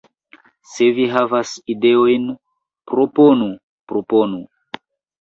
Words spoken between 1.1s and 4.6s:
havas ideojn, proponu, proponu.